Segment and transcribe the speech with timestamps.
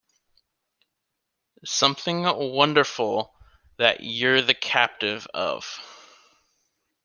[1.63, 3.35] Something wonderful,
[3.77, 5.79] that you're the captive of.